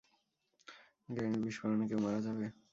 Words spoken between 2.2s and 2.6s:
যাবে?